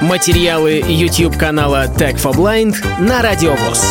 Материалы 0.00 0.82
YouTube 0.88 1.36
канала 1.36 1.84
Tech 1.86 2.14
for 2.14 2.34
Blind 2.34 2.74
на 3.00 3.20
Радиовоз. 3.20 3.84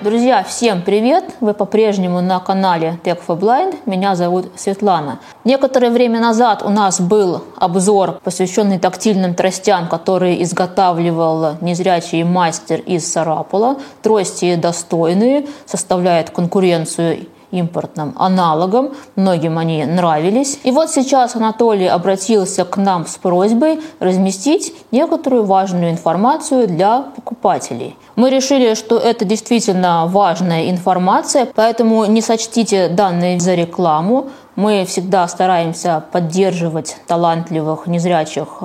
Друзья, 0.00 0.42
всем 0.42 0.82
привет! 0.82 1.24
Вы 1.40 1.54
по-прежнему 1.54 2.20
на 2.20 2.40
канале 2.40 2.98
Tech 3.04 3.20
for 3.24 3.38
Blind. 3.38 3.76
Меня 3.86 4.16
зовут 4.16 4.50
Светлана. 4.56 5.20
Некоторое 5.44 5.90
время 5.90 6.18
назад 6.18 6.64
у 6.64 6.70
нас 6.70 7.00
был 7.00 7.44
обзор, 7.56 8.18
посвященный 8.24 8.80
тактильным 8.80 9.36
тростям, 9.36 9.88
которые 9.88 10.42
изготавливал 10.42 11.58
незрячий 11.60 12.24
мастер 12.24 12.80
из 12.80 13.10
Сарапула. 13.10 13.76
Трости 14.02 14.56
достойные, 14.56 15.46
составляют 15.66 16.30
конкуренцию 16.30 17.26
импортным 17.50 18.14
аналогом. 18.18 18.90
Многим 19.16 19.58
они 19.58 19.84
нравились. 19.84 20.58
И 20.64 20.70
вот 20.70 20.90
сейчас 20.90 21.36
Анатолий 21.36 21.86
обратился 21.86 22.64
к 22.64 22.76
нам 22.76 23.06
с 23.06 23.16
просьбой 23.16 23.80
разместить 24.00 24.74
некоторую 24.90 25.44
важную 25.44 25.90
информацию 25.90 26.66
для 26.66 27.02
покупателей. 27.14 27.96
Мы 28.16 28.30
решили, 28.30 28.74
что 28.74 28.98
это 28.98 29.24
действительно 29.24 30.06
важная 30.06 30.70
информация, 30.70 31.46
поэтому 31.54 32.04
не 32.06 32.20
сочтите 32.20 32.88
данные 32.88 33.38
за 33.40 33.54
рекламу. 33.54 34.28
Мы 34.56 34.84
всегда 34.86 35.28
стараемся 35.28 36.02
поддерживать 36.12 36.96
талантливых 37.06 37.86
незрячих 37.86 38.62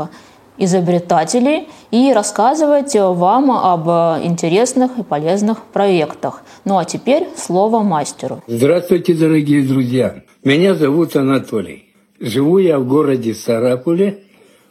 изобретателей 0.58 1.68
и 1.92 2.12
рассказывать 2.14 2.96
вам 2.96 3.52
об 3.52 3.88
интересных 4.24 4.98
и 4.98 5.04
полезных 5.04 5.64
проектах. 5.64 6.44
Ну 6.66 6.78
а 6.78 6.86
теперь 6.86 7.28
слово 7.36 7.82
мастеру. 7.82 8.44
Здравствуйте, 8.48 9.14
дорогие 9.14 9.64
друзья. 9.64 10.24
Меня 10.44 10.76
зовут 10.76 11.16
Анатолий. 11.16 11.86
Живу 12.20 12.60
я 12.60 12.80
в 12.80 12.88
городе 12.88 13.34
Сарапуле, 13.34 14.24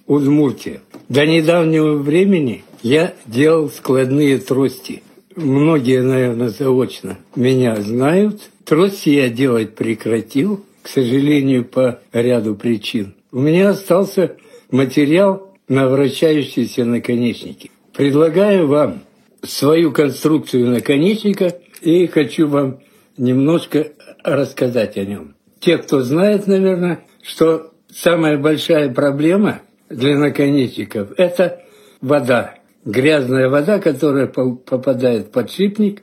Удмуртия. 0.07 0.81
До 1.09 1.27
недавнего 1.27 1.97
времени 1.97 2.63
я 2.83 3.13
делал 3.27 3.69
складные 3.69 4.39
трости. 4.39 5.03
Многие, 5.37 6.03
наверное, 6.03 6.49
заочно 6.49 7.19
меня 7.35 7.77
знают. 7.77 8.41
Трости 8.65 9.11
я 9.11 9.29
делать 9.29 9.75
прекратил, 9.75 10.65
к 10.83 10.89
сожалению, 10.89 11.65
по 11.65 12.01
ряду 12.13 12.55
причин. 12.55 13.15
У 13.33 13.41
меня 13.41 13.71
остался 13.71 14.37
материал 14.71 15.50
на 15.71 15.89
вращающиеся 15.89 16.85
наконечники. 16.85 17.71
Предлагаю 17.97 18.67
вам 18.67 19.03
свою 19.45 19.93
конструкцию 19.93 20.69
наконечника 20.69 21.55
и 21.81 22.09
хочу 22.09 22.49
вам 22.49 22.81
немножко 23.17 23.93
рассказать 24.25 24.97
о 24.97 25.05
нем. 25.05 25.37
Те, 25.61 25.79
кто 25.79 26.03
знает, 26.03 26.49
наверное, 26.49 27.05
что 27.23 27.71
самая 27.89 28.37
большая 28.37 28.93
проблема 28.93 29.63
для 29.89 30.19
наконечников– 30.19 31.13
это 31.17 31.63
вода. 32.01 32.57
Грязная 32.85 33.49
вода, 33.49 33.79
которая 33.79 34.27
попадает 34.27 35.29
в 35.29 35.31
подшипник 35.31 36.03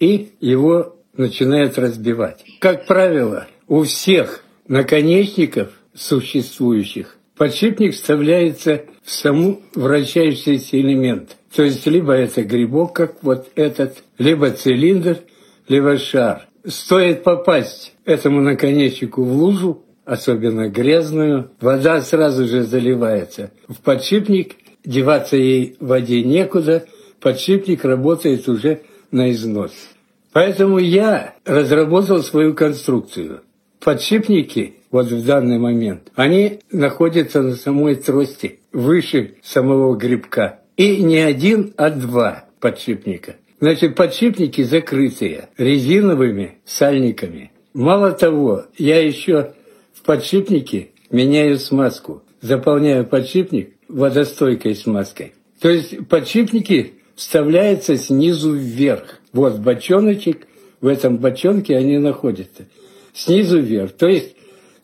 и 0.00 0.32
его 0.40 0.96
начинает 1.16 1.78
разбивать. 1.78 2.44
Как 2.58 2.86
правило, 2.86 3.46
у 3.68 3.84
всех 3.84 4.42
наконечников 4.66 5.70
существующих 5.94 7.16
Подшипник 7.36 7.94
вставляется 7.94 8.86
саму 9.06 9.62
вращающийся 9.74 10.78
элемент. 10.78 11.36
То 11.54 11.62
есть 11.62 11.86
либо 11.86 12.12
это 12.12 12.42
грибок, 12.42 12.92
как 12.92 13.22
вот 13.22 13.48
этот, 13.54 14.02
либо 14.18 14.50
цилиндр, 14.50 15.18
либо 15.68 15.96
шар. 15.96 16.46
Стоит 16.66 17.22
попасть 17.22 17.94
этому 18.04 18.40
наконечнику 18.40 19.22
в 19.22 19.32
лужу, 19.32 19.84
особенно 20.04 20.68
грязную, 20.68 21.50
вода 21.60 22.00
сразу 22.02 22.46
же 22.46 22.64
заливается. 22.64 23.52
В 23.68 23.80
подшипник 23.80 24.56
деваться 24.84 25.36
ей 25.36 25.76
в 25.78 25.86
воде 25.86 26.22
некуда, 26.22 26.86
подшипник 27.20 27.84
работает 27.84 28.48
уже 28.48 28.82
на 29.10 29.30
износ. 29.30 29.72
Поэтому 30.32 30.78
я 30.78 31.34
разработал 31.44 32.22
свою 32.22 32.54
конструкцию. 32.54 33.42
Подшипники 33.86 34.74
вот 34.90 35.06
в 35.12 35.24
данный 35.24 35.60
момент, 35.60 36.10
они 36.16 36.58
находятся 36.72 37.40
на 37.40 37.54
самой 37.54 37.94
трости, 37.94 38.58
выше 38.72 39.34
самого 39.44 39.94
грибка. 39.94 40.58
И 40.76 40.96
не 41.04 41.18
один, 41.18 41.72
а 41.76 41.90
два 41.90 42.46
подшипника. 42.58 43.36
Значит, 43.60 43.94
подшипники 43.94 44.64
закрытые 44.64 45.50
резиновыми 45.56 46.58
сальниками. 46.64 47.52
Мало 47.74 48.10
того, 48.10 48.64
я 48.76 49.00
еще 49.00 49.52
в 49.94 50.02
подшипнике 50.02 50.88
меняю 51.12 51.56
смазку. 51.56 52.24
Заполняю 52.40 53.06
подшипник 53.06 53.74
водостойкой 53.86 54.74
смазкой. 54.74 55.34
То 55.60 55.70
есть 55.70 56.08
подшипники 56.08 56.94
вставляются 57.14 57.96
снизу 57.96 58.52
вверх. 58.52 59.20
Вот 59.32 59.60
бочоночек, 59.60 60.48
в 60.80 60.88
этом 60.88 61.18
бочонке 61.18 61.76
они 61.76 61.98
находятся. 61.98 62.64
Снизу 63.16 63.60
вверх. 63.60 63.92
То 63.92 64.06
есть 64.06 64.36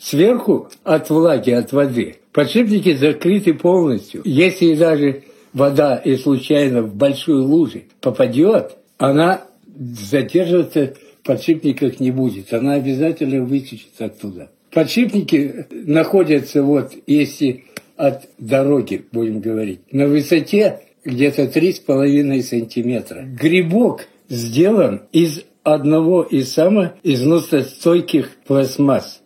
Сверху 0.02 0.68
от 0.82 1.10
влаги, 1.10 1.50
от 1.50 1.72
воды 1.72 2.16
подшипники 2.32 2.94
закрыты 2.94 3.54
полностью. 3.54 4.22
Если 4.24 4.74
даже 4.74 5.22
вода 5.52 5.96
и 5.96 6.16
случайно 6.16 6.82
в 6.82 6.94
большую 6.94 7.44
лужу 7.44 7.82
попадет, 8.00 8.72
она 8.98 9.44
задерживаться 9.78 10.94
в 11.22 11.26
подшипниках 11.26 12.00
не 12.00 12.10
будет. 12.10 12.52
Она 12.52 12.74
обязательно 12.74 13.44
вытечет 13.44 14.00
оттуда. 14.00 14.50
Подшипники 14.72 15.66
находятся 15.70 16.64
вот, 16.64 16.94
если 17.06 17.64
от 17.96 18.28
дороги, 18.38 19.04
будем 19.12 19.38
говорить, 19.38 19.80
на 19.92 20.08
высоте 20.08 20.80
где-то 21.04 21.44
3,5 21.44 22.42
сантиметра. 22.42 23.22
Грибок 23.22 24.08
сделан 24.28 25.02
из 25.12 25.44
одного 25.62 26.22
из 26.22 26.52
самых 26.52 26.92
износостойких 27.02 28.30
пластмасс 28.46 29.22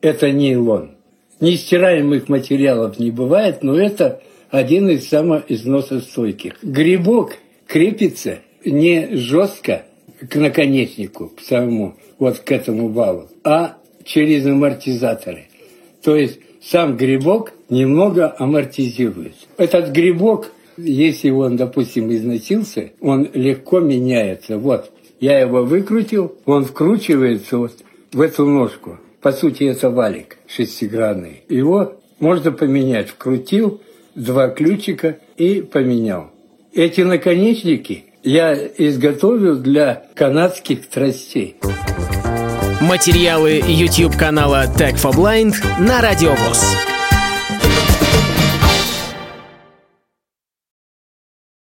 это 0.00 0.30
нейлон. 0.30 0.92
Нестираемых 1.40 2.28
материалов 2.28 2.98
не 2.98 3.10
бывает, 3.10 3.62
но 3.62 3.78
это 3.78 4.20
один 4.50 4.88
из 4.88 5.08
самых 5.08 5.50
износостойких. 5.50 6.54
Грибок 6.62 7.36
крепится 7.66 8.38
не 8.64 9.16
жестко 9.16 9.84
к 10.28 10.34
наконечнику, 10.36 11.28
к 11.36 11.40
самому, 11.40 11.96
вот 12.18 12.38
к 12.38 12.50
этому 12.50 12.88
валу, 12.88 13.28
а 13.44 13.76
через 14.04 14.46
амортизаторы. 14.46 15.46
То 16.02 16.16
есть 16.16 16.40
сам 16.62 16.96
грибок 16.96 17.52
немного 17.68 18.34
амортизирует. 18.36 19.34
Этот 19.58 19.90
грибок, 19.90 20.52
если 20.76 21.30
он, 21.30 21.56
допустим, 21.56 22.12
износился, 22.12 22.90
он 23.00 23.28
легко 23.32 23.78
меняется. 23.80 24.58
Вот, 24.58 24.90
я 25.20 25.38
его 25.38 25.64
выкрутил, 25.64 26.34
он 26.44 26.64
вкручивается 26.64 27.58
вот 27.58 27.72
в 28.12 28.20
эту 28.20 28.46
ножку. 28.46 28.98
По 29.20 29.32
сути, 29.32 29.64
это 29.64 29.90
валик 29.90 30.38
шестигранный. 30.46 31.42
Его 31.48 31.94
можно 32.20 32.52
поменять. 32.52 33.08
Вкрутил 33.10 33.80
два 34.14 34.48
ключика 34.48 35.18
и 35.36 35.60
поменял. 35.60 36.30
Эти 36.72 37.00
наконечники 37.00 38.04
я 38.22 38.54
изготовил 38.54 39.56
для 39.56 40.04
канадских 40.14 40.88
тростей. 40.88 41.56
Материалы 42.80 43.62
YouTube 43.66 44.16
канала 44.16 44.66
Tech 44.66 44.94
for 44.94 45.12
Blind 45.12 45.54
на 45.80 46.00
Радиовоз. 46.00 46.76